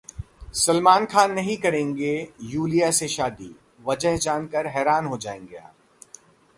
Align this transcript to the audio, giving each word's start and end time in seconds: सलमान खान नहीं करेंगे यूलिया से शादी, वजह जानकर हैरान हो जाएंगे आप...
सलमान 0.53 1.05
खान 1.05 1.31
नहीं 1.31 1.57
करेंगे 1.57 2.13
यूलिया 2.43 2.89
से 2.91 3.07
शादी, 3.07 3.55
वजह 3.85 4.17
जानकर 4.17 4.67
हैरान 4.67 5.05
हो 5.05 5.17
जाएंगे 5.17 5.57
आप... 5.57 5.75